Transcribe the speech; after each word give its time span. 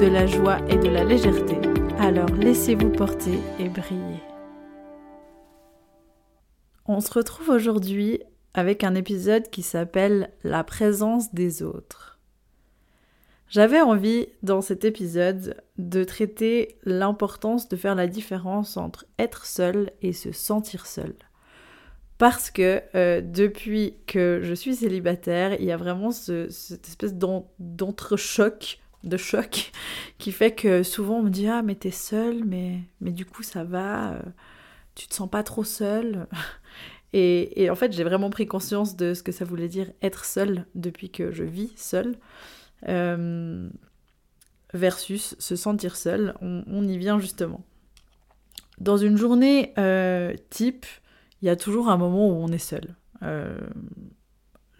de 0.00 0.06
la 0.06 0.24
joie 0.24 0.56
et 0.70 0.78
de 0.78 0.88
la 0.88 1.04
légèreté. 1.04 1.58
Alors 1.98 2.30
laissez-vous 2.30 2.88
porter 2.88 3.38
et 3.58 3.68
briller. 3.68 4.22
On 6.86 7.00
se 7.00 7.12
retrouve 7.12 7.50
aujourd'hui 7.50 8.22
avec 8.54 8.82
un 8.82 8.94
épisode 8.94 9.50
qui 9.50 9.62
s'appelle 9.62 10.30
La 10.42 10.64
présence 10.64 11.34
des 11.34 11.62
autres. 11.62 12.18
J'avais 13.50 13.82
envie 13.82 14.28
dans 14.42 14.62
cet 14.62 14.86
épisode 14.86 15.62
de 15.76 16.02
traiter 16.02 16.78
l'importance 16.84 17.68
de 17.68 17.76
faire 17.76 17.94
la 17.94 18.06
différence 18.06 18.78
entre 18.78 19.04
être 19.18 19.44
seul 19.44 19.90
et 20.00 20.14
se 20.14 20.32
sentir 20.32 20.86
seul. 20.86 21.14
Parce 22.16 22.50
que 22.50 22.80
euh, 22.94 23.20
depuis 23.20 23.96
que 24.06 24.40
je 24.42 24.54
suis 24.54 24.76
célibataire, 24.76 25.60
il 25.60 25.66
y 25.66 25.72
a 25.72 25.76
vraiment 25.76 26.10
cette 26.10 26.88
espèce 26.88 27.14
d'entrechoc 27.58 28.80
de 29.04 29.16
choc 29.16 29.72
qui 30.18 30.32
fait 30.32 30.54
que 30.54 30.82
souvent 30.82 31.18
on 31.18 31.22
me 31.22 31.30
dit 31.30 31.48
ah 31.48 31.62
mais 31.62 31.74
t'es 31.74 31.90
seule 31.90 32.44
mais 32.44 32.82
du 33.00 33.24
coup 33.24 33.42
ça 33.42 33.64
va 33.64 34.12
euh, 34.12 34.22
tu 34.94 35.06
te 35.06 35.14
sens 35.14 35.30
pas 35.30 35.42
trop 35.42 35.64
seule. 35.64 36.26
Et, 37.12 37.64
et, 37.64 37.70
en 37.70 37.74
fait 37.74 37.92
j'ai 37.92 38.04
vraiment 38.04 38.30
pris 38.30 38.46
conscience 38.46 38.94
de 38.94 39.14
ce 39.14 39.24
que 39.24 39.32
ça 39.32 39.44
voulait 39.44 39.66
dire 39.66 39.90
être 40.00 40.24
seule 40.24 40.66
depuis 40.76 41.10
que 41.10 41.32
je 41.32 41.42
vis 41.42 41.72
seule 41.74 42.14
euh, 42.86 43.68
versus 44.74 45.34
se 45.40 45.56
sentir 45.56 45.96
seule. 45.96 46.34
On, 46.40 46.86
y 46.86 46.96
vient 46.98 47.18
justement. 47.18 47.64
Dans 48.78 48.96
une 48.96 49.16
journée 49.16 49.74
euh, 49.76 50.36
type 50.50 50.86
il 51.42 51.46
y 51.46 51.48
a 51.48 51.56
toujours 51.56 51.88
un 51.88 51.96
moment 51.96 52.28
où 52.28 52.44
on 52.44 52.52
est 52.52 52.58
seul 52.58 52.94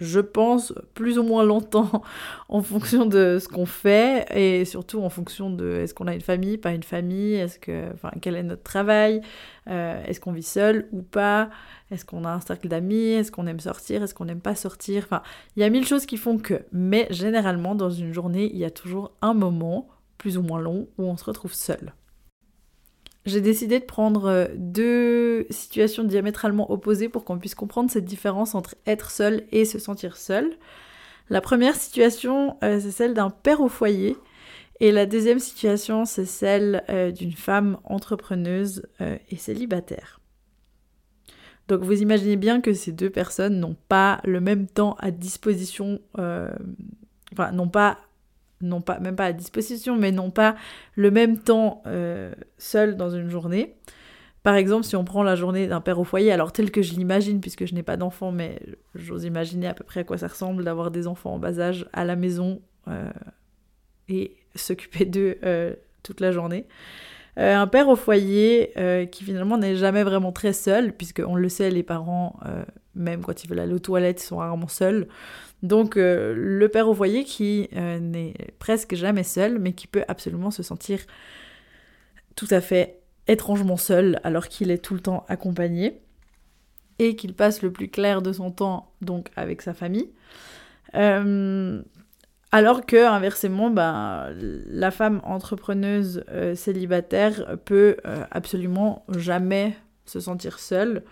je 0.00 0.20
pense, 0.20 0.72
plus 0.94 1.18
ou 1.18 1.22
moins 1.22 1.44
longtemps 1.44 2.02
en 2.48 2.62
fonction 2.62 3.06
de 3.06 3.38
ce 3.40 3.48
qu'on 3.48 3.66
fait 3.66 4.26
et 4.34 4.64
surtout 4.64 5.00
en 5.02 5.10
fonction 5.10 5.50
de 5.50 5.80
est-ce 5.82 5.94
qu'on 5.94 6.06
a 6.06 6.14
une 6.14 6.20
famille, 6.20 6.58
pas 6.58 6.72
une 6.72 6.82
famille, 6.82 7.34
est-ce 7.34 7.58
que, 7.58 7.86
quel 8.20 8.36
est 8.36 8.42
notre 8.42 8.62
travail, 8.62 9.20
euh, 9.68 10.02
est-ce 10.04 10.20
qu'on 10.20 10.32
vit 10.32 10.42
seul 10.42 10.88
ou 10.92 11.02
pas, 11.02 11.50
est-ce 11.90 12.04
qu'on 12.04 12.24
a 12.24 12.30
un 12.30 12.40
cercle 12.40 12.68
d'amis, 12.68 13.12
est-ce 13.12 13.30
qu'on 13.30 13.46
aime 13.46 13.60
sortir, 13.60 14.02
est-ce 14.02 14.14
qu'on 14.14 14.24
n'aime 14.24 14.40
pas 14.40 14.54
sortir, 14.54 15.04
enfin, 15.04 15.22
il 15.56 15.60
y 15.60 15.64
a 15.64 15.70
mille 15.70 15.86
choses 15.86 16.06
qui 16.06 16.16
font 16.16 16.38
que, 16.38 16.62
mais 16.72 17.06
généralement 17.10 17.74
dans 17.74 17.90
une 17.90 18.12
journée, 18.12 18.50
il 18.52 18.58
y 18.58 18.64
a 18.64 18.70
toujours 18.70 19.12
un 19.20 19.34
moment, 19.34 19.88
plus 20.18 20.38
ou 20.38 20.42
moins 20.42 20.60
long, 20.60 20.88
où 20.98 21.04
on 21.04 21.16
se 21.16 21.24
retrouve 21.24 21.52
seul 21.52 21.92
j'ai 23.26 23.40
décidé 23.40 23.80
de 23.80 23.84
prendre 23.84 24.26
euh, 24.26 24.46
deux 24.56 25.46
situations 25.50 26.04
diamétralement 26.04 26.70
opposées 26.70 27.08
pour 27.08 27.24
qu'on 27.24 27.38
puisse 27.38 27.54
comprendre 27.54 27.90
cette 27.90 28.06
différence 28.06 28.54
entre 28.54 28.76
être 28.86 29.10
seul 29.10 29.44
et 29.52 29.64
se 29.64 29.78
sentir 29.78 30.16
seul. 30.16 30.56
La 31.28 31.40
première 31.40 31.76
situation, 31.76 32.56
euh, 32.64 32.80
c'est 32.80 32.90
celle 32.90 33.14
d'un 33.14 33.30
père 33.30 33.60
au 33.60 33.68
foyer. 33.68 34.16
Et 34.80 34.92
la 34.92 35.04
deuxième 35.04 35.38
situation, 35.38 36.06
c'est 36.06 36.24
celle 36.24 36.82
euh, 36.88 37.10
d'une 37.10 37.32
femme 37.32 37.78
entrepreneuse 37.84 38.86
et 39.28 39.36
célibataire. 39.36 40.20
Donc 41.68 41.82
vous 41.82 42.00
imaginez 42.00 42.36
bien 42.36 42.62
que 42.62 42.72
ces 42.72 42.90
deux 42.90 43.10
personnes 43.10 43.60
n'ont 43.60 43.76
pas 43.88 44.20
le 44.24 44.40
même 44.40 44.66
temps 44.66 44.96
à 44.98 45.10
disposition, 45.10 46.00
enfin 46.14 47.52
n'ont 47.52 47.68
pas 47.68 47.98
non 48.60 48.80
pas, 48.80 48.98
même 48.98 49.16
pas 49.16 49.26
à 49.26 49.32
disposition, 49.32 49.96
mais 49.96 50.12
non 50.12 50.30
pas 50.30 50.56
le 50.96 51.10
même 51.10 51.38
temps 51.38 51.82
euh, 51.86 52.32
seul 52.58 52.96
dans 52.96 53.10
une 53.10 53.28
journée. 53.28 53.74
Par 54.42 54.54
exemple, 54.54 54.84
si 54.84 54.96
on 54.96 55.04
prend 55.04 55.22
la 55.22 55.36
journée 55.36 55.66
d'un 55.66 55.80
père 55.80 55.98
au 55.98 56.04
foyer, 56.04 56.32
alors 56.32 56.52
tel 56.52 56.70
que 56.70 56.80
je 56.80 56.94
l'imagine, 56.94 57.40
puisque 57.40 57.66
je 57.66 57.74
n'ai 57.74 57.82
pas 57.82 57.96
d'enfants, 57.96 58.32
mais 58.32 58.60
j'ose 58.94 59.24
imaginer 59.24 59.66
à 59.66 59.74
peu 59.74 59.84
près 59.84 60.00
à 60.00 60.04
quoi 60.04 60.16
ça 60.16 60.28
ressemble 60.28 60.64
d'avoir 60.64 60.90
des 60.90 61.06
enfants 61.06 61.34
en 61.34 61.38
bas 61.38 61.60
âge 61.60 61.86
à 61.92 62.04
la 62.04 62.16
maison 62.16 62.62
euh, 62.88 63.10
et 64.08 64.36
s'occuper 64.54 65.04
d'eux 65.04 65.38
euh, 65.44 65.74
toute 66.02 66.20
la 66.20 66.32
journée. 66.32 66.66
Un 67.40 67.66
père 67.66 67.88
au 67.88 67.96
foyer 67.96 68.72
qui 69.10 69.24
finalement 69.24 69.56
n'est 69.56 69.76
jamais 69.76 70.02
vraiment 70.02 70.32
très 70.32 70.52
seul, 70.52 70.92
puisque 70.92 71.22
on 71.26 71.34
le 71.34 71.48
sait, 71.48 71.70
les 71.70 71.82
parents, 71.82 72.38
même 72.94 73.22
quand 73.22 73.44
ils 73.44 73.48
veulent 73.48 73.60
aller 73.60 73.74
aux 73.74 73.78
toilettes, 73.78 74.22
ils 74.22 74.26
sont 74.26 74.36
rarement 74.38 74.68
seuls. 74.68 75.08
Donc 75.62 75.96
euh, 75.96 76.34
le 76.36 76.68
père 76.68 76.88
au 76.88 76.94
foyer 76.94 77.24
qui 77.24 77.68
euh, 77.76 77.98
n'est 77.98 78.34
presque 78.58 78.94
jamais 78.94 79.24
seul, 79.24 79.58
mais 79.58 79.72
qui 79.72 79.86
peut 79.86 80.04
absolument 80.08 80.50
se 80.50 80.62
sentir 80.62 81.00
tout 82.34 82.48
à 82.50 82.60
fait 82.60 83.00
étrangement 83.26 83.76
seul 83.76 84.20
alors 84.24 84.48
qu'il 84.48 84.70
est 84.70 84.78
tout 84.78 84.94
le 84.94 85.00
temps 85.00 85.24
accompagné 85.28 86.00
et 86.98 87.14
qu'il 87.16 87.34
passe 87.34 87.62
le 87.62 87.72
plus 87.72 87.88
clair 87.88 88.22
de 88.22 88.32
son 88.32 88.50
temps 88.50 88.92
donc 89.02 89.28
avec 89.36 89.62
sa 89.62 89.74
famille. 89.74 90.10
Euh, 90.94 91.82
alors 92.52 92.84
que 92.84 93.06
inversement, 93.06 93.70
ben, 93.70 94.28
la 94.34 94.90
femme 94.90 95.20
entrepreneuse 95.24 96.24
célibataire 96.54 97.58
peut 97.64 97.96
absolument 98.30 99.04
jamais 99.08 99.76
se 100.04 100.18
sentir 100.18 100.58
seule 100.58 101.04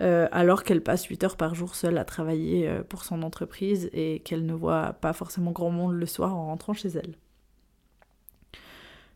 euh, 0.00 0.28
alors 0.30 0.62
qu'elle 0.62 0.82
passe 0.82 1.06
8 1.06 1.24
heures 1.24 1.36
par 1.36 1.56
jour 1.56 1.74
seule 1.74 1.98
à 1.98 2.04
travailler 2.04 2.68
euh, 2.68 2.84
pour 2.84 3.04
son 3.04 3.22
entreprise 3.22 3.90
et 3.92 4.20
qu'elle 4.20 4.46
ne 4.46 4.54
voit 4.54 4.92
pas 4.92 5.12
forcément 5.12 5.50
grand 5.50 5.70
monde 5.70 5.94
le 5.94 6.06
soir 6.06 6.36
en 6.36 6.46
rentrant 6.46 6.72
chez 6.72 6.90
elle. 6.90 7.16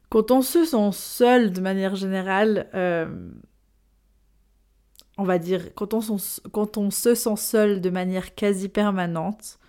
Quand 0.09 0.33
on 0.33 0.43
se 0.43 0.65
sent 0.65 0.91
seul 0.93 1.53
de 1.53 1.61
manière 1.61 1.95
générale, 1.95 2.69
euh, 2.75 3.31
on 5.19 5.23
va 5.23 5.39
dire, 5.39 5.73
quand 5.75 5.95
on, 5.95 6.91
se 6.91 7.15
sent 7.15 7.37
seul 7.37 7.81
de 7.81 7.91
manière 7.91 8.35
quasi 8.35 8.69
permanente, 8.69 9.61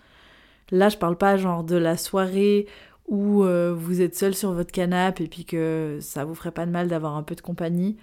là 0.70 0.88
je 0.88 0.96
parle 0.96 1.16
pas 1.16 1.36
genre 1.36 1.64
de 1.64 1.76
la 1.76 1.96
soirée 1.96 2.66
où 3.06 3.44
vous 3.44 4.00
êtes 4.00 4.16
seul 4.16 4.34
sur 4.34 4.52
votre 4.52 4.72
canapé 4.72 5.24
et 5.24 5.28
puis 5.28 5.44
que 5.44 5.98
ça 6.00 6.24
vous 6.24 6.34
ferait 6.34 6.52
pas 6.52 6.64
de 6.64 6.70
mal 6.70 6.88
d'avoir 6.88 7.16
un 7.16 7.22
peu 7.22 7.34
de 7.34 7.42
compagnie. 7.42 7.98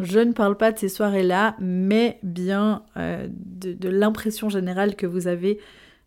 Je 0.00 0.18
ne 0.18 0.32
parle 0.32 0.56
pas 0.56 0.72
de 0.72 0.78
ces 0.78 0.88
soirées-là, 0.88 1.56
mais 1.60 2.18
bien 2.22 2.84
euh, 2.96 3.28
de, 3.30 3.88
l'impression 3.88 4.48
générale 4.48 4.96
que 4.96 5.06
vous 5.06 5.28
avez 5.28 5.60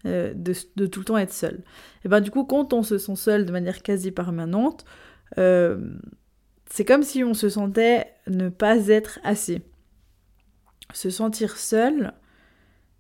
euh, 0.06 0.34
de, 0.36 0.86
tout 0.86 1.00
le 1.00 1.06
temps 1.06 1.18
être 1.18 1.34
seul. 1.34 1.64
Et 2.04 2.10
ben 2.10 2.20
du 2.20 2.30
coup, 2.30 2.44
quand 2.44 2.74
on 2.74 2.84
se 2.84 2.98
sent 2.98 3.16
seul 3.16 3.46
de 3.46 3.52
manière 3.54 3.82
quasi 3.82 4.12
permanente, 4.12 4.84
euh, 5.38 5.94
c'est 6.70 6.84
comme 6.84 7.04
si 7.04 7.24
on 7.24 7.34
se 7.34 7.48
sentait 7.48 8.08
ne 8.28 8.50
pas 8.50 8.88
être 8.88 9.20
assez. 9.24 9.62
Se 10.94 11.10
sentir 11.10 11.56
seul, 11.56 12.14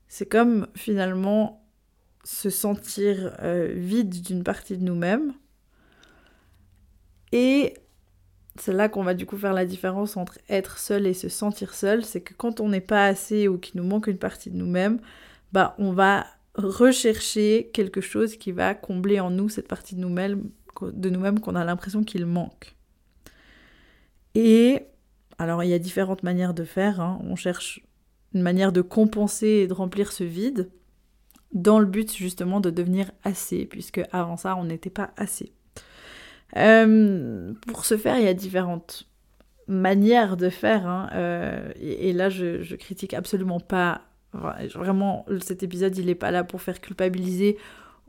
c'est 0.07 0.27
comme 0.27 0.67
finalement 0.75 1.58
se 2.29 2.49
sentir 2.49 3.35
vide 3.73 4.21
d'une 4.21 4.43
partie 4.43 4.77
de 4.77 4.83
nous-mêmes. 4.83 5.33
Et 7.31 7.73
c'est 8.59 8.73
là 8.73 8.87
qu'on 8.87 9.03
va 9.03 9.13
du 9.13 9.25
coup 9.25 9.37
faire 9.37 9.53
la 9.53 9.65
différence 9.65 10.15
entre 10.15 10.37
être 10.47 10.77
seul 10.77 11.07
et 11.07 11.13
se 11.13 11.27
sentir 11.27 11.73
seul. 11.73 12.05
C'est 12.05 12.21
que 12.21 12.33
quand 12.33 12.59
on 12.59 12.69
n'est 12.69 12.81
pas 12.81 13.05
assez 13.05 13.47
ou 13.47 13.57
qu'il 13.57 13.81
nous 13.81 13.87
manque 13.87 14.07
une 14.07 14.17
partie 14.17 14.51
de 14.51 14.57
nous-mêmes, 14.57 14.99
bah 15.53 15.75
on 15.79 15.91
va 15.91 16.27
rechercher 16.55 17.71
quelque 17.73 18.01
chose 18.01 18.35
qui 18.35 18.51
va 18.51 18.75
combler 18.75 19.19
en 19.19 19.31
nous 19.31 19.49
cette 19.49 19.67
partie 19.67 19.95
de 19.95 20.01
nous-mêmes 20.01 20.49
de 20.81 21.09
nous-mêmes 21.09 21.39
qu'on 21.39 21.55
a 21.55 21.65
l'impression 21.65 22.03
qu'il 22.03 22.25
manque. 22.25 22.75
Et 24.35 24.83
alors 25.39 25.63
il 25.63 25.69
y 25.69 25.73
a 25.73 25.79
différentes 25.79 26.23
manières 26.23 26.53
de 26.53 26.63
faire. 26.63 27.01
Hein. 27.01 27.19
On 27.23 27.35
cherche 27.35 27.81
une 28.33 28.43
manière 28.43 28.71
de 28.71 28.81
compenser 28.81 29.47
et 29.47 29.67
de 29.67 29.73
remplir 29.73 30.11
ce 30.11 30.23
vide 30.23 30.69
dans 31.51 31.79
le 31.79 31.85
but 31.85 32.15
justement 32.15 32.59
de 32.59 32.69
devenir 32.69 33.11
assez, 33.23 33.65
puisque 33.65 34.01
avant 34.11 34.37
ça 34.37 34.55
on 34.55 34.65
n'était 34.65 34.89
pas 34.89 35.11
assez. 35.17 35.53
Euh, 36.57 37.53
pour 37.67 37.85
ce 37.85 37.97
faire, 37.97 38.17
il 38.17 38.23
y 38.23 38.27
a 38.27 38.33
différentes 38.33 39.07
manières 39.67 40.37
de 40.37 40.49
faire. 40.49 40.87
Hein, 40.87 41.09
euh, 41.13 41.71
et, 41.79 42.13
là, 42.13 42.29
je, 42.29 42.75
critique 42.75 43.13
absolument 43.13 43.59
pas. 43.59 44.01
Vraiment, 44.33 45.25
cet 45.41 45.63
épisode, 45.63 45.97
il 45.97 46.05
n'est 46.05 46.15
pas 46.15 46.31
là 46.31 46.43
pour 46.43 46.61
faire 46.61 46.81
culpabiliser 46.81 47.57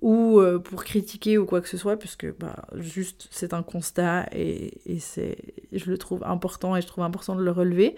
ou 0.02 0.38
euh, 0.38 0.58
pour 0.58 0.84
critiquer 0.84 1.38
ou 1.38 1.46
quoi 1.46 1.60
que 1.60 1.68
ce 1.68 1.76
soit, 1.76 1.98
puisque 1.98 2.26
bah, 2.38 2.56
juste 2.74 3.28
c'est 3.30 3.54
un 3.54 3.62
constat 3.62 4.26
et, 4.32 4.72
je 4.86 5.90
le 5.90 5.98
trouve 5.98 6.22
important 6.24 6.76
et 6.76 6.82
je 6.82 6.86
trouve 6.86 7.04
important 7.04 7.36
de 7.36 7.42
le 7.42 7.50
relever. 7.50 7.96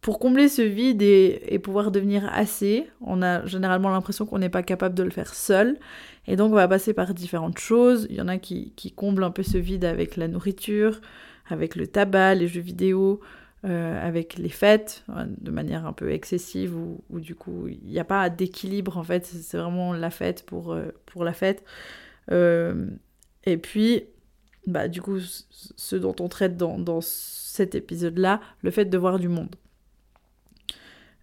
Pour 0.00 0.18
combler 0.18 0.48
ce 0.48 0.62
vide 0.62 1.02
et, 1.02 1.58
pouvoir 1.62 1.90
devenir 1.90 2.26
assez, 2.32 2.88
on 3.02 3.20
a 3.20 3.44
généralement 3.44 3.90
l'impression 3.90 4.24
qu'on 4.24 4.38
n'est 4.38 4.48
pas 4.48 4.62
capable 4.62 4.94
de 4.94 5.02
le 5.02 5.10
faire 5.10 5.34
seul. 5.34 5.78
Et 6.26 6.36
donc 6.36 6.52
on 6.52 6.54
va 6.54 6.68
passer 6.68 6.94
par 6.94 7.12
différentes 7.12 7.58
choses. 7.58 8.06
Il 8.08 8.16
y 8.16 8.20
en 8.22 8.28
a 8.28 8.38
qui, 8.38 8.72
comblent 8.96 9.24
un 9.24 9.30
peu 9.30 9.42
ce 9.42 9.58
vide 9.58 9.84
avec 9.84 10.16
la 10.16 10.26
nourriture, 10.26 11.00
avec 11.48 11.76
le 11.76 11.86
tabac, 11.86 12.34
les 12.36 12.48
jeux 12.48 12.62
vidéo, 12.62 13.20
euh, 13.66 14.06
avec 14.06 14.38
les 14.38 14.48
fêtes, 14.48 15.04
hein, 15.08 15.26
de 15.38 15.50
manière 15.50 15.86
un 15.86 15.92
peu 15.92 16.10
excessive, 16.12 16.74
où, 16.76 17.20
du 17.20 17.34
coup, 17.34 17.68
il 17.68 17.90
n'y 17.90 17.98
a 17.98 18.04
pas 18.04 18.30
d'équilibre, 18.30 18.96
en 18.96 19.04
fait, 19.04 19.26
c'est 19.26 19.58
vraiment 19.58 19.92
la 19.92 20.10
fête 20.10 20.46
pour, 20.46 20.72
euh, 20.72 20.86
pour 21.04 21.24
la 21.24 21.34
fête. 21.34 21.62
et 22.30 23.56
puis, 23.58 24.04
bah, 24.66 24.88
du 24.88 25.02
coup, 25.02 25.18
ce 25.20 25.96
dont 25.96 26.14
on 26.20 26.28
traite 26.28 26.56
dans, 26.56 26.78
dans 26.78 27.00
cet 27.02 27.74
épisode-là, 27.74 28.40
le 28.62 28.70
fait 28.70 28.86
de 28.86 28.96
voir 28.96 29.18
du 29.18 29.28
monde. 29.28 29.56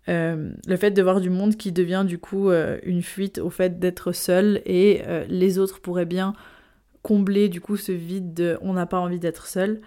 Euh, 0.10 0.52
le 0.66 0.78
fait 0.78 0.92
de 0.92 1.02
voir 1.02 1.20
du 1.20 1.30
monde 1.30 1.56
qui 1.58 1.72
devient 1.72 2.06
du 2.08 2.18
coup 2.18 2.50
euh, 2.50 2.80
une 2.84 3.02
fuite 3.02 3.40
au 3.40 3.50
fait 3.50 3.78
d'être 3.80 4.14
seul 4.14 4.62
et 4.66 5.02
euh, 5.06 5.26
les 5.28 5.60
autres 5.60 5.82
pourraient 5.82 6.06
bien 6.06 6.34
combler 7.04 7.50
du 7.50 7.60
coup 7.60 7.76
ce 7.76 7.92
vide 7.92 8.34
de 8.34 8.58
on 8.62 8.74
n'a 8.74 8.86
pas 8.86 9.00
envie 9.00 9.20
d'être 9.20 9.48
seul. 9.48 9.82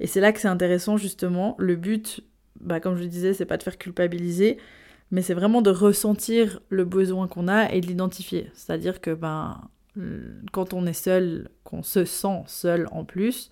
Et 0.00 0.06
c'est 0.06 0.20
là 0.20 0.32
que 0.32 0.40
c'est 0.40 0.48
intéressant 0.48 0.96
justement. 0.96 1.56
Le 1.58 1.76
but, 1.76 2.22
bah, 2.60 2.80
comme 2.80 2.96
je 2.96 3.02
le 3.02 3.08
disais, 3.08 3.34
c'est 3.34 3.46
pas 3.46 3.56
de 3.56 3.62
faire 3.62 3.78
culpabiliser, 3.78 4.58
mais 5.10 5.22
c'est 5.22 5.34
vraiment 5.34 5.62
de 5.62 5.70
ressentir 5.70 6.60
le 6.68 6.84
besoin 6.84 7.28
qu'on 7.28 7.48
a 7.48 7.72
et 7.72 7.80
de 7.80 7.86
l'identifier. 7.86 8.50
C'est-à-dire 8.54 9.00
que 9.00 9.14
ben, 9.14 9.60
quand 10.52 10.74
on 10.74 10.86
est 10.86 10.92
seul, 10.92 11.48
qu'on 11.64 11.82
se 11.82 12.04
sent 12.04 12.42
seul 12.46 12.88
en 12.90 13.04
plus, 13.04 13.50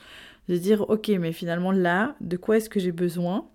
de 0.48 0.56
dire 0.56 0.88
ok 0.90 1.08
mais 1.20 1.32
finalement 1.32 1.72
là, 1.72 2.16
de 2.20 2.36
quoi 2.36 2.56
est-ce 2.58 2.68
que 2.68 2.80
j'ai 2.80 2.92
besoin? 2.92 3.46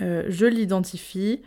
Euh, 0.00 0.24
je 0.28 0.46
l'identifie, 0.46 1.42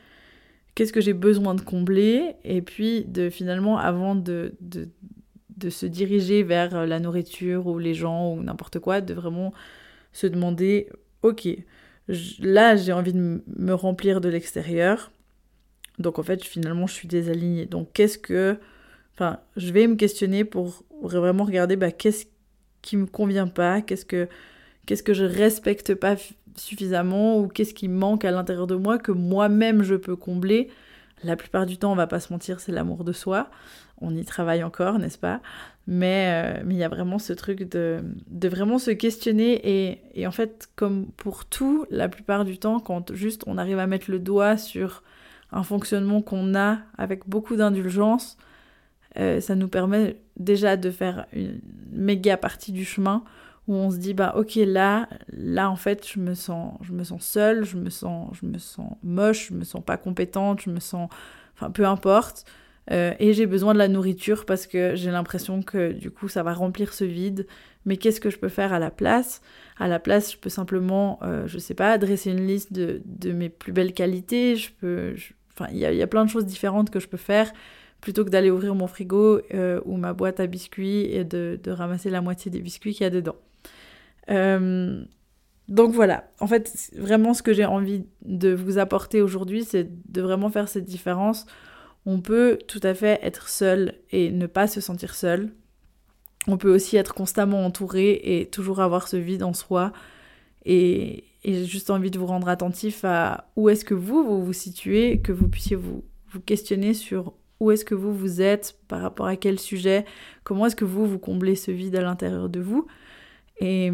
qu'est-ce 0.75 0.93
que 0.93 1.01
j'ai 1.01 1.13
besoin 1.13 1.55
de 1.55 1.61
combler, 1.61 2.35
et 2.43 2.61
puis 2.61 3.03
de 3.05 3.29
finalement, 3.29 3.77
avant 3.77 4.15
de, 4.15 4.53
de, 4.61 4.89
se 5.69 5.85
diriger 5.85 6.41
vers 6.41 6.85
la 6.85 6.99
nourriture 6.99 7.67
ou 7.67 7.79
les 7.79 7.93
gens 7.93 8.33
ou 8.33 8.41
n'importe 8.41 8.79
quoi, 8.79 9.01
de 9.01 9.13
vraiment 9.13 9.53
se 10.13 10.25
demander, 10.25 10.89
ok, 11.21 11.49
là 12.39 12.77
j'ai 12.77 12.93
envie 12.93 13.11
de 13.11 13.43
me 13.45 13.73
remplir 13.73 14.21
de 14.21 14.29
l'extérieur, 14.29 15.11
donc 15.99 16.17
en 16.17 16.23
fait 16.23 16.43
finalement 16.43 16.87
je 16.87 16.93
suis 16.93 17.07
désalignée. 17.07 17.65
Donc 17.65 17.91
qu'est-ce 17.93 18.17
que... 18.17 18.57
Enfin, 19.13 19.41
je 19.57 19.73
vais 19.73 19.85
me 19.85 19.95
questionner 19.95 20.45
pour 20.45 20.85
vraiment 21.01 21.43
regarder 21.43 21.75
bah, 21.75 21.91
qu'est-ce 21.91 22.25
qui 22.81 22.95
me 22.95 23.05
convient 23.05 23.47
pas, 23.47 23.81
qu'est-ce 23.81 24.05
que 24.05 24.29
qu'est-ce 24.85 25.03
que 25.03 25.13
je 25.13 25.25
respecte 25.25 25.93
pas 25.93 26.15
suffisamment 26.59 27.39
ou 27.39 27.47
qu'est-ce 27.47 27.73
qui 27.73 27.87
manque 27.87 28.25
à 28.25 28.31
l'intérieur 28.31 28.67
de 28.67 28.75
moi 28.75 28.97
que 28.97 29.11
moi-même 29.11 29.83
je 29.83 29.95
peux 29.95 30.15
combler. 30.15 30.69
La 31.23 31.35
plupart 31.35 31.65
du 31.65 31.77
temps, 31.77 31.91
on 31.91 31.95
va 31.95 32.07
pas 32.07 32.19
se 32.19 32.31
mentir, 32.31 32.59
c'est 32.59 32.71
l'amour 32.71 33.03
de 33.03 33.11
soi. 33.11 33.49
On 34.01 34.15
y 34.15 34.23
travaille 34.23 34.63
encore, 34.63 34.99
n'est-ce 34.99 35.17
pas? 35.17 35.41
Mais 35.87 36.59
euh, 36.59 36.63
mais 36.65 36.75
il 36.75 36.77
y 36.77 36.83
a 36.83 36.89
vraiment 36.89 37.19
ce 37.19 37.33
truc 37.33 37.63
de, 37.69 37.99
de 38.27 38.47
vraiment 38.47 38.79
se 38.79 38.91
questionner 38.91 39.59
et, 39.63 40.01
et, 40.13 40.27
en 40.27 40.31
fait, 40.31 40.69
comme 40.75 41.07
pour 41.17 41.45
tout, 41.45 41.85
la 41.89 42.07
plupart 42.07 42.45
du 42.45 42.57
temps, 42.57 42.79
quand 42.79 43.13
juste 43.13 43.43
on 43.47 43.57
arrive 43.57 43.79
à 43.79 43.87
mettre 43.87 44.09
le 44.09 44.19
doigt 44.19 44.55
sur 44.55 45.03
un 45.51 45.63
fonctionnement 45.63 46.21
qu'on 46.21 46.55
a 46.55 46.79
avec 46.97 47.27
beaucoup 47.27 47.55
d'indulgence, 47.55 48.37
euh, 49.17 49.41
ça 49.41 49.55
nous 49.55 49.67
permet 49.67 50.17
déjà 50.37 50.77
de 50.77 50.91
faire 50.91 51.25
une 51.33 51.59
méga 51.91 52.37
partie 52.37 52.71
du 52.71 52.85
chemin 52.85 53.23
où 53.69 53.73
on 53.75 53.91
se 53.91 53.97
dit 53.97 54.13
bah 54.15 54.33
ok 54.35 54.55
là 54.55 55.07
là 55.31 55.69
en 55.69 55.75
fait 55.77 56.05
je 56.05 56.19
me 56.19 56.33
sens 56.33 56.73
je 56.81 56.91
me 56.91 57.03
sens 57.03 57.23
seule 57.23 57.63
je 57.63 57.77
me 57.77 57.91
sens 57.91 58.35
je 58.41 58.47
me 58.47 58.57
sens 58.57 58.93
moche 59.03 59.49
je 59.49 59.53
me 59.53 59.63
sens 59.63 59.83
pas 59.85 59.95
compétente 59.95 60.61
je 60.61 60.71
me 60.71 60.79
sens 60.81 61.07
enfin 61.55 61.71
peu 61.71 61.85
importe. 61.85 62.43
Euh, 62.91 63.13
et 63.19 63.33
j'ai 63.33 63.45
besoin 63.45 63.73
de 63.73 63.77
la 63.77 63.87
nourriture 63.87 64.45
parce 64.45 64.65
que 64.65 64.95
j'ai 64.95 65.11
l'impression 65.11 65.61
que 65.61 65.91
du 65.91 66.09
coup 66.09 66.27
ça 66.27 66.41
va 66.41 66.53
remplir 66.53 66.91
ce 66.91 67.03
vide. 67.03 67.45
Mais 67.85 67.97
qu'est-ce 67.97 68.19
que 68.19 68.31
je 68.31 68.39
peux 68.39 68.49
faire 68.49 68.73
à 68.73 68.79
la 68.79 68.89
place? 68.89 69.41
À 69.77 69.87
la 69.87 69.99
place 69.99 70.31
je 70.33 70.37
peux 70.37 70.49
simplement 70.49 71.19
euh, 71.21 71.45
je 71.45 71.59
sais 71.59 71.75
pas 71.75 71.97
dresser 71.99 72.31
une 72.31 72.47
liste 72.47 72.73
de, 72.73 73.01
de 73.05 73.31
mes 73.31 73.49
plus 73.49 73.73
belles 73.73 73.93
qualités. 73.93 74.55
Je 74.55 74.71
peux 74.71 75.13
enfin 75.53 75.67
il 75.71 75.77
y 75.77 75.85
a, 75.85 75.93
y 75.93 76.01
a 76.01 76.07
plein 76.07 76.25
de 76.25 76.29
choses 76.31 76.45
différentes 76.45 76.89
que 76.89 76.99
je 76.99 77.07
peux 77.07 77.17
faire. 77.17 77.51
Plutôt 78.01 78.25
que 78.25 78.29
d'aller 78.31 78.49
ouvrir 78.49 78.73
mon 78.75 78.87
frigo 78.87 79.41
euh, 79.53 79.81
ou 79.85 79.97
ma 79.97 80.13
boîte 80.13 80.39
à 80.39 80.47
biscuits 80.47 81.01
et 81.13 81.23
de, 81.25 81.59
de 81.61 81.71
ramasser 81.71 82.09
la 82.09 82.21
moitié 82.21 82.49
des 82.49 82.61
biscuits 82.61 82.93
qu'il 82.93 83.03
y 83.03 83.07
a 83.07 83.09
dedans. 83.11 83.35
Euh, 84.29 85.03
donc 85.69 85.93
voilà, 85.93 86.31
en 86.39 86.47
fait, 86.47 86.91
vraiment 86.97 87.33
ce 87.33 87.43
que 87.43 87.53
j'ai 87.53 87.65
envie 87.65 88.03
de 88.23 88.53
vous 88.53 88.79
apporter 88.79 89.21
aujourd'hui, 89.21 89.63
c'est 89.63 89.87
de 90.11 90.21
vraiment 90.21 90.49
faire 90.49 90.67
cette 90.67 90.85
différence. 90.85 91.45
On 92.05 92.21
peut 92.21 92.57
tout 92.67 92.79
à 92.81 92.95
fait 92.95 93.19
être 93.21 93.49
seul 93.49 93.93
et 94.11 94.31
ne 94.31 94.47
pas 94.47 94.67
se 94.67 94.81
sentir 94.81 95.13
seul. 95.13 95.51
On 96.47 96.57
peut 96.57 96.73
aussi 96.73 96.97
être 96.97 97.13
constamment 97.13 97.63
entouré 97.65 98.19
et 98.23 98.47
toujours 98.47 98.79
avoir 98.79 99.07
ce 99.07 99.17
vide 99.17 99.43
en 99.43 99.53
soi. 99.53 99.93
Et, 100.65 101.25
j'ai 101.45 101.65
juste 101.65 101.89
envie 101.89 102.11
de 102.11 102.19
vous 102.19 102.25
rendre 102.25 102.49
attentif 102.49 103.05
à 103.05 103.49
où 103.55 103.69
est-ce 103.69 103.85
que 103.85 103.93
vous, 103.93 104.23
vous 104.23 104.43
vous 104.43 104.53
situez, 104.53 105.21
que 105.21 105.31
vous 105.31 105.47
puissiez 105.47 105.77
vous, 105.77 106.03
vous 106.31 106.41
questionner 106.41 106.93
sur 106.93 107.33
où 107.61 107.71
est-ce 107.71 107.85
que 107.85 107.95
vous 107.95 108.13
vous 108.13 108.41
êtes, 108.41 108.77
par 108.89 109.01
rapport 109.01 109.27
à 109.27 109.37
quel 109.37 109.57
sujet, 109.57 110.03
comment 110.43 110.65
est-ce 110.65 110.75
que 110.75 110.83
vous, 110.83 111.05
vous 111.05 111.19
comblez 111.19 111.55
ce 111.55 111.71
vide 111.71 111.95
à 111.95 112.01
l'intérieur 112.01 112.49
de 112.49 112.59
vous. 112.59 112.87
Et, 113.59 113.91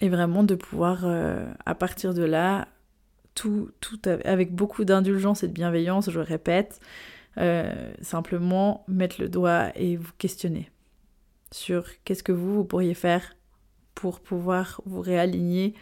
et 0.00 0.08
vraiment 0.08 0.44
de 0.44 0.54
pouvoir, 0.54 1.02
euh, 1.04 1.46
à 1.64 1.74
partir 1.74 2.14
de 2.14 2.22
là, 2.22 2.68
tout, 3.34 3.70
tout 3.80 4.00
avec 4.24 4.54
beaucoup 4.54 4.84
d'indulgence 4.84 5.42
et 5.42 5.48
de 5.48 5.52
bienveillance, 5.52 6.10
je 6.10 6.20
répète, 6.20 6.80
euh, 7.38 7.92
simplement 8.00 8.84
mettre 8.88 9.20
le 9.20 9.28
doigt 9.28 9.70
et 9.74 9.96
vous 9.96 10.12
questionner 10.18 10.70
sur 11.52 11.84
qu'est-ce 12.04 12.22
que 12.22 12.32
vous, 12.32 12.54
vous 12.54 12.64
pourriez 12.64 12.94
faire 12.94 13.36
pour 13.94 14.20
pouvoir 14.20 14.80
vous 14.84 15.00
réaligner 15.00 15.74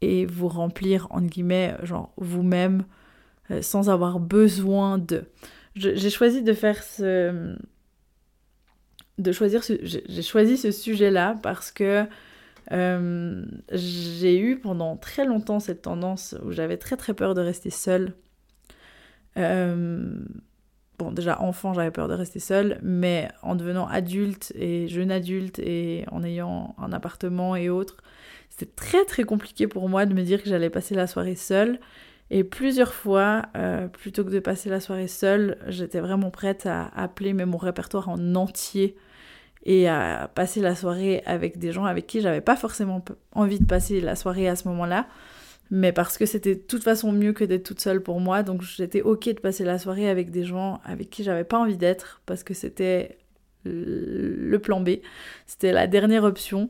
et 0.00 0.26
vous 0.26 0.48
remplir, 0.48 1.06
entre 1.10 1.26
guillemets, 1.26 1.74
genre 1.82 2.12
vous-même, 2.16 2.84
euh, 3.50 3.62
sans 3.62 3.90
avoir 3.90 4.20
besoin 4.20 4.98
de. 4.98 5.24
J'ai 5.76 6.10
choisi 6.10 6.42
de 6.42 6.52
faire 6.52 6.82
ce, 6.82 7.56
de 9.18 9.32
choisir 9.32 9.62
j'ai 9.82 10.22
choisi 10.22 10.56
ce 10.56 10.70
sujet-là 10.72 11.36
parce 11.42 11.70
que 11.70 12.06
euh, 12.72 13.44
j'ai 13.72 14.38
eu 14.38 14.58
pendant 14.58 14.96
très 14.96 15.24
longtemps 15.24 15.60
cette 15.60 15.82
tendance 15.82 16.34
où 16.44 16.52
j'avais 16.52 16.76
très 16.76 16.96
très 16.96 17.14
peur 17.14 17.34
de 17.34 17.40
rester 17.40 17.70
seule. 17.70 18.14
Euh, 19.36 20.16
bon, 20.98 21.12
déjà 21.12 21.40
enfant, 21.40 21.74
j'avais 21.74 21.90
peur 21.90 22.08
de 22.08 22.14
rester 22.14 22.40
seule, 22.40 22.78
mais 22.82 23.28
en 23.42 23.54
devenant 23.54 23.86
adulte 23.86 24.52
et 24.56 24.88
jeune 24.88 25.10
adulte 25.10 25.58
et 25.58 26.04
en 26.10 26.22
ayant 26.22 26.74
un 26.78 26.92
appartement 26.92 27.56
et 27.56 27.68
autres, 27.68 28.02
c'était 28.50 28.72
très 28.76 29.04
très 29.04 29.24
compliqué 29.24 29.66
pour 29.66 29.88
moi 29.88 30.06
de 30.06 30.14
me 30.14 30.22
dire 30.22 30.42
que 30.42 30.48
j'allais 30.48 30.70
passer 30.70 30.94
la 30.94 31.06
soirée 31.06 31.36
seule. 31.36 31.80
Et 32.30 32.42
plusieurs 32.42 32.94
fois, 32.94 33.42
euh, 33.56 33.86
plutôt 33.86 34.24
que 34.24 34.30
de 34.30 34.40
passer 34.40 34.70
la 34.70 34.80
soirée 34.80 35.08
seule, 35.08 35.58
j'étais 35.68 36.00
vraiment 36.00 36.30
prête 36.30 36.66
à 36.66 36.90
appeler 36.96 37.34
mon 37.34 37.58
répertoire 37.58 38.08
en 38.08 38.34
entier 38.34 38.96
et 39.64 39.88
à 39.88 40.30
passer 40.34 40.60
la 40.60 40.74
soirée 40.74 41.22
avec 41.26 41.58
des 41.58 41.72
gens 41.72 41.84
avec 41.84 42.06
qui 42.06 42.20
j'avais 42.20 42.40
pas 42.40 42.56
forcément 42.56 43.04
envie 43.32 43.58
de 43.58 43.66
passer 43.66 44.00
la 44.00 44.16
soirée 44.16 44.48
à 44.48 44.56
ce 44.56 44.68
moment-là, 44.68 45.06
mais 45.70 45.92
parce 45.92 46.18
que 46.18 46.26
c'était 46.26 46.54
de 46.54 46.60
toute 46.60 46.82
façon 46.82 47.12
mieux 47.12 47.32
que 47.32 47.44
d'être 47.44 47.64
toute 47.64 47.80
seule 47.80 48.02
pour 48.02 48.20
moi, 48.20 48.42
donc 48.42 48.62
j'étais 48.62 49.00
ok 49.02 49.26
de 49.26 49.40
passer 49.40 49.64
la 49.64 49.78
soirée 49.78 50.08
avec 50.08 50.30
des 50.30 50.44
gens 50.44 50.80
avec 50.84 51.08
qui 51.10 51.24
j'avais 51.24 51.44
pas 51.44 51.58
envie 51.58 51.78
d'être, 51.78 52.20
parce 52.26 52.42
que 52.42 52.52
c'était 52.52 53.18
le 53.64 54.58
plan 54.58 54.80
B, 54.80 54.96
c'était 55.46 55.72
la 55.72 55.86
dernière 55.86 56.24
option. 56.24 56.68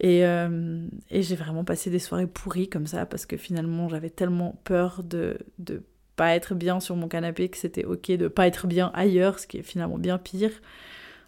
Et, 0.00 0.24
euh, 0.24 0.86
et 1.10 1.22
j'ai 1.22 1.34
vraiment 1.34 1.64
passé 1.64 1.90
des 1.90 1.98
soirées 1.98 2.26
pourries 2.26 2.68
comme 2.68 2.86
ça, 2.86 3.06
parce 3.06 3.26
que 3.26 3.36
finalement 3.36 3.88
j'avais 3.88 4.10
tellement 4.10 4.60
peur 4.64 5.02
de, 5.02 5.38
de 5.58 5.82
pas 6.16 6.34
être 6.34 6.54
bien 6.54 6.80
sur 6.80 6.96
mon 6.96 7.08
canapé 7.08 7.48
que 7.48 7.56
c'était 7.56 7.84
ok 7.84 8.12
de 8.12 8.28
pas 8.28 8.46
être 8.46 8.66
bien 8.66 8.90
ailleurs, 8.94 9.38
ce 9.38 9.46
qui 9.46 9.58
est 9.58 9.62
finalement 9.62 9.98
bien 9.98 10.18
pire. 10.18 10.50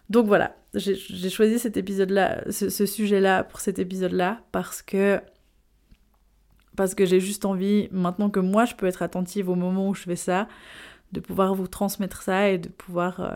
Donc 0.09 0.27
voilà, 0.27 0.55
j'ai 0.73 1.29
choisi 1.29 1.57
cet 1.57 1.77
épisode-là, 1.77 2.43
ce, 2.51 2.85
sujet-là 2.85 3.45
pour 3.45 3.61
cet 3.61 3.79
épisode-là 3.79 4.41
parce 4.51 4.81
que 4.81 5.21
parce 6.75 6.95
que 6.95 7.05
j'ai 7.05 7.19
juste 7.19 7.45
envie, 7.45 7.87
maintenant 7.91 8.29
que 8.29 8.39
moi 8.39 8.65
je 8.65 8.75
peux 8.75 8.85
être 8.85 9.01
attentive 9.01 9.49
au 9.49 9.55
moment 9.55 9.89
où 9.89 9.93
je 9.93 10.03
fais 10.03 10.15
ça, 10.15 10.47
de 11.13 11.19
pouvoir 11.19 11.55
vous 11.55 11.67
transmettre 11.67 12.21
ça 12.21 12.49
et 12.49 12.57
de 12.57 12.69
pouvoir 12.69 13.19
euh, 13.21 13.35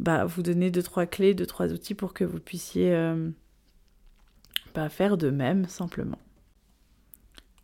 bah, 0.00 0.24
vous 0.24 0.42
donner 0.42 0.70
deux 0.70 0.82
trois 0.82 1.06
clés, 1.06 1.34
deux 1.34 1.46
trois 1.46 1.72
outils 1.72 1.94
pour 1.94 2.14
que 2.14 2.24
vous 2.24 2.40
puissiez 2.40 2.92
euh, 2.92 3.30
bah, 4.74 4.88
faire 4.88 5.16
de 5.16 5.30
même 5.30 5.66
simplement. 5.68 6.18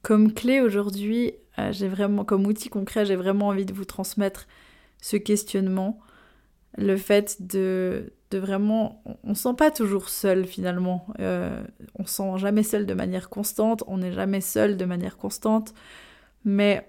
Comme 0.02 0.33
clé 0.33 0.61
aujourd'hui, 0.61 1.33
euh, 1.59 1.73
j'ai 1.73 1.88
vraiment 1.88 2.25
comme 2.25 2.47
outil 2.47 2.69
concret, 2.69 3.05
j'ai 3.05 3.17
vraiment 3.17 3.49
envie 3.49 3.67
de 3.67 3.75
vous 3.75 3.85
transmettre 3.85 4.47
ce 5.02 5.17
questionnement, 5.17 6.00
le 6.76 6.97
fait 6.97 7.47
de 7.47 8.12
de 8.31 8.38
vraiment, 8.38 9.02
on, 9.25 9.31
ne 9.31 9.35
sent 9.35 9.55
pas 9.59 9.71
toujours 9.73 10.09
seul 10.09 10.47
finalement. 10.47 11.09
Euh, 11.19 11.62
on 11.99 12.07
sent 12.07 12.31
jamais 12.37 12.62
seul 12.62 12.87
de 12.87 12.95
manière 12.95 13.29
constante, 13.29 13.83
on 13.88 13.99
n'est 13.99 14.12
jamais 14.12 14.40
seul 14.40 14.76
de 14.76 14.85
manière 14.85 15.17
constante, 15.17 15.75
mais 16.45 16.88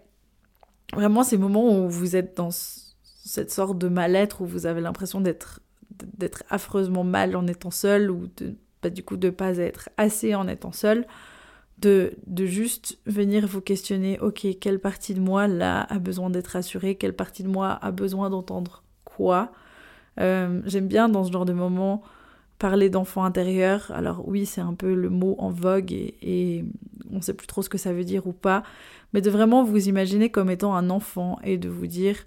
vraiment 0.94 1.24
ces 1.24 1.38
moments 1.38 1.80
où 1.80 1.90
vous 1.90 2.16
êtes 2.16 2.38
dans 2.38 2.52
cette 2.52 3.52
sorte 3.52 3.80
de 3.80 3.88
mal-être 3.88 4.42
où 4.42 4.46
vous 4.46 4.68
avez 4.68 4.82
l'impression 4.82 5.20
d'être 5.20 5.62
d'être 5.90 6.44
affreusement 6.50 7.04
mal 7.04 7.36
en 7.36 7.46
étant 7.48 7.72
seul 7.72 8.12
ou 8.12 8.28
de 8.38 8.56
bah, 8.82 8.90
du 8.90 9.04
coup 9.04 9.18
de 9.18 9.30
pas 9.30 9.58
être 9.58 9.90
assez 9.98 10.36
en 10.36 10.48
étant 10.48 10.72
seul, 10.72 11.06
de, 11.80 12.14
de 12.28 12.46
juste 12.46 13.00
venir 13.06 13.48
vous 13.48 13.62
questionner, 13.62 14.20
ok, 14.20 14.46
quelle 14.60 14.80
partie 14.80 15.14
de 15.14 15.20
moi 15.20 15.48
là 15.48 15.82
a 15.90 16.00
besoin 16.00 16.30
d'être 16.30 16.48
rassurée, 16.48 16.96
quelle 16.96 17.16
partie 17.16 17.44
de 17.44 17.50
moi 17.50 17.80
a 17.82 17.92
besoin 17.92 18.30
d'entendre 18.30 18.84
quoi. 19.04 19.52
Euh, 20.20 20.62
j'aime 20.66 20.88
bien 20.88 21.10
dans 21.10 21.24
ce 21.24 21.32
genre 21.32 21.46
de 21.46 21.54
moment 21.54 22.04
parler 22.60 22.90
d'enfant 22.90 23.24
intérieur. 23.24 23.92
Alors 23.96 24.28
oui, 24.28 24.46
c'est 24.46 24.62
un 24.62 24.76
peu 24.76 24.94
le 24.94 25.10
mot 25.10 25.36
en 25.40 25.50
vogue 25.50 25.92
et, 25.92 26.16
et 26.22 26.66
on 27.12 27.22
sait 27.22 27.34
plus 27.34 27.48
trop 27.48 27.64
ce 27.64 27.70
que 27.70 27.80
ça 27.80 27.94
veut 27.94 28.04
dire 28.04 28.28
ou 28.28 28.34
pas, 28.34 28.64
mais 29.14 29.22
de 29.22 29.32
vraiment 29.32 29.64
vous 29.64 29.88
imaginer 29.88 30.30
comme 30.30 30.52
étant 30.52 30.76
un 30.76 30.90
enfant 30.90 31.40
et 31.44 31.58
de 31.58 31.70
vous 31.70 31.88
dire, 31.88 32.18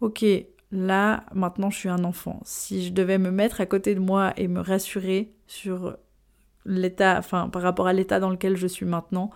ok, 0.00 0.24
là, 0.72 1.24
maintenant 1.34 1.70
je 1.70 1.78
suis 1.78 1.88
un 1.90 2.04
enfant. 2.04 2.40
Si 2.44 2.86
je 2.86 2.92
devais 2.92 3.18
me 3.18 3.30
mettre 3.30 3.60
à 3.60 3.66
côté 3.66 3.94
de 3.94 4.00
moi 4.00 4.32
et 4.38 4.48
me 4.48 4.60
rassurer 4.60 5.30
sur 5.52 5.96
l'état, 6.64 7.18
enfin 7.18 7.48
par 7.50 7.62
rapport 7.62 7.86
à 7.86 7.92
l'état 7.92 8.20
dans 8.20 8.30
lequel 8.30 8.56
je 8.56 8.66
suis 8.66 8.86
maintenant, 8.86 9.30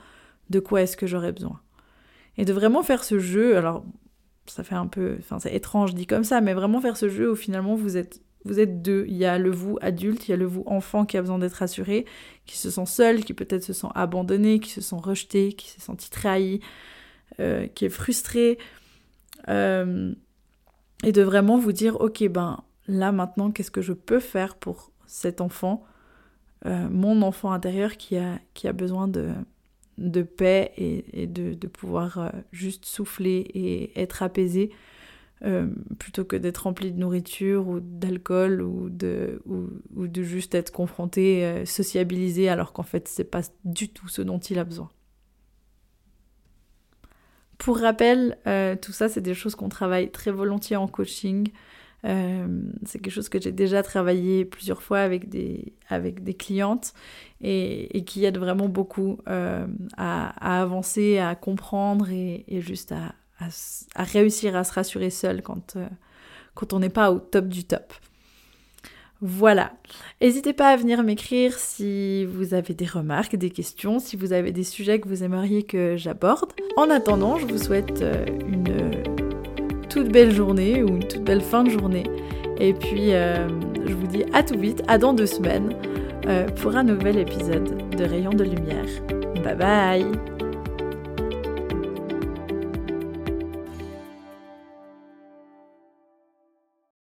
de 0.48 0.60
quoi 0.60 0.82
est-ce 0.82 0.96
que 0.96 1.06
j'aurais 1.06 1.32
besoin 1.32 1.60
Et 2.38 2.44
de 2.44 2.52
vraiment 2.52 2.82
faire 2.82 3.04
ce 3.04 3.18
jeu, 3.18 3.56
alors 3.56 3.84
ça 4.46 4.64
fait 4.64 4.74
un 4.74 4.86
peu, 4.86 5.16
enfin 5.18 5.38
c'est 5.38 5.54
étrange 5.54 5.94
dit 5.94 6.06
comme 6.06 6.24
ça, 6.24 6.40
mais 6.40 6.54
vraiment 6.54 6.80
faire 6.80 6.96
ce 6.96 7.08
jeu 7.08 7.32
où 7.32 7.36
finalement 7.36 7.74
vous 7.74 7.96
êtes 7.96 8.22
vous 8.44 8.60
êtes 8.60 8.80
deux. 8.80 9.04
Il 9.08 9.16
y 9.16 9.24
a 9.24 9.38
le 9.38 9.50
vous 9.50 9.76
adulte, 9.80 10.28
il 10.28 10.30
y 10.30 10.34
a 10.34 10.36
le 10.36 10.46
vous 10.46 10.62
enfant 10.66 11.04
qui 11.04 11.16
a 11.16 11.20
besoin 11.20 11.38
d'être 11.38 11.54
rassuré, 11.54 12.06
qui 12.46 12.56
se 12.56 12.70
sent 12.70 12.86
seul, 12.86 13.24
qui 13.24 13.34
peut-être 13.34 13.64
se 13.64 13.72
sent 13.72 13.88
abandonné, 13.94 14.60
qui 14.60 14.70
se 14.70 14.80
sent 14.80 14.96
rejeté, 15.02 15.52
qui 15.52 15.68
s'est 15.68 15.80
senti 15.80 16.10
trahi, 16.10 16.60
euh, 17.40 17.66
qui 17.66 17.84
est 17.84 17.90
frustré. 17.90 18.58
Euh, 19.48 20.14
et 21.02 21.10
de 21.10 21.22
vraiment 21.22 21.58
vous 21.58 21.72
dire, 21.72 22.00
ok, 22.00 22.28
ben 22.28 22.62
là 22.86 23.10
maintenant, 23.10 23.50
qu'est-ce 23.50 23.72
que 23.72 23.82
je 23.82 23.92
peux 23.92 24.20
faire 24.20 24.54
pour 24.54 24.92
cet 25.08 25.40
enfant, 25.40 25.84
euh, 26.66 26.88
mon 26.90 27.22
enfant 27.22 27.52
intérieur 27.52 27.96
qui 27.96 28.16
a, 28.16 28.40
qui 28.54 28.66
a 28.66 28.72
besoin 28.72 29.06
de, 29.06 29.32
de 29.98 30.22
paix 30.22 30.72
et, 30.76 31.26
de, 31.26 31.54
de, 31.54 31.66
pouvoir 31.68 32.18
euh, 32.18 32.30
juste 32.50 32.84
souffler 32.84 33.46
et 33.54 34.00
être 34.00 34.22
apaisé 34.22 34.70
euh, 35.44 35.68
plutôt 35.98 36.24
que 36.24 36.34
d'être 36.34 36.64
rempli 36.64 36.92
de 36.92 36.98
nourriture 36.98 37.68
ou 37.68 37.78
d'alcool 37.80 38.62
ou 38.62 38.90
de, 38.90 39.42
ou, 39.44 40.08
de 40.08 40.22
juste 40.22 40.54
être 40.56 40.72
confronté, 40.72 41.64
sociabilisé 41.66 42.48
alors 42.48 42.72
qu'en 42.72 42.82
fait 42.82 43.06
c'est 43.06 43.30
pas 43.30 43.42
du 43.64 43.88
tout 43.88 44.08
ce 44.08 44.22
dont 44.22 44.38
il 44.38 44.58
a 44.58 44.64
besoin. 44.64 44.90
Pour 47.58 47.78
rappel, 47.78 48.36
tout 48.82 48.92
ça, 48.92 49.08
c'est 49.08 49.22
des 49.22 49.32
choses 49.32 49.54
qu'on 49.54 49.70
travaille 49.70 50.10
très 50.10 50.30
volontiers 50.30 50.76
en 50.76 50.88
coaching. 50.88 51.48
Euh, 52.04 52.46
c'est 52.84 53.00
quelque 53.00 53.12
chose 53.12 53.28
que 53.28 53.40
j'ai 53.40 53.52
déjà 53.52 53.82
travaillé 53.82 54.44
plusieurs 54.44 54.82
fois 54.82 55.00
avec 55.00 55.28
des, 55.28 55.72
avec 55.88 56.22
des 56.22 56.34
clientes 56.34 56.92
et, 57.40 58.04
qui 58.06 58.24
aide 58.24 58.38
vraiment 58.38 58.68
beaucoup 58.68 59.18
euh, 59.28 59.66
à, 59.96 60.60
avancer, 60.60 61.18
à 61.18 61.34
comprendre 61.34 62.08
et, 62.10 62.44
juste 62.60 62.92
à, 62.92 63.14
réussir 63.96 64.56
à 64.56 64.64
se 64.64 64.72
rassurer 64.72 65.10
seul 65.10 65.42
quand, 65.42 65.76
euh, 65.76 65.86
quand 66.54 66.72
on 66.72 66.78
n'est 66.78 66.88
pas 66.88 67.10
au 67.10 67.18
top 67.18 67.48
du 67.48 67.64
top. 67.64 67.92
Voilà. 69.22 69.72
N'hésitez 70.20 70.52
pas 70.52 70.68
à 70.68 70.76
venir 70.76 71.02
m'écrire 71.02 71.58
si 71.58 72.26
vous 72.26 72.52
avez 72.52 72.74
des 72.74 72.84
remarques, 72.84 73.34
des 73.34 73.48
questions, 73.48 73.98
si 73.98 74.14
vous 74.14 74.34
avez 74.34 74.52
des 74.52 74.62
sujets 74.62 75.00
que 75.00 75.08
vous 75.08 75.24
aimeriez 75.24 75.62
que 75.62 75.96
j'aborde. 75.96 76.52
En 76.76 76.90
attendant, 76.90 77.38
je 77.38 77.46
vous 77.46 77.56
souhaite 77.56 78.04
une 78.46 78.85
belle 80.04 80.32
journée 80.32 80.82
ou 80.82 80.88
une 80.88 81.06
toute 81.06 81.24
belle 81.24 81.40
fin 81.40 81.64
de 81.64 81.70
journée. 81.70 82.04
Et 82.58 82.72
puis, 82.72 83.12
euh, 83.12 83.48
je 83.86 83.92
vous 83.92 84.06
dis 84.06 84.24
à 84.32 84.42
tout 84.42 84.58
vite, 84.58 84.82
à 84.88 84.98
dans 84.98 85.12
deux 85.12 85.26
semaines, 85.26 85.74
euh, 86.26 86.46
pour 86.60 86.76
un 86.76 86.84
nouvel 86.84 87.18
épisode 87.18 87.96
de 87.96 88.04
Rayon 88.04 88.30
de 88.30 88.44
Lumière. 88.44 88.86
Bye 89.44 89.56
bye 89.56 90.35